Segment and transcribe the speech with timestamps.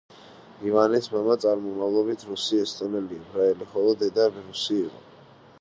[0.69, 5.07] ივანეს მამა წარმომავლობით რუსი, ესტონელი, ებრაელი, ხოლო დედა რუსი იყო.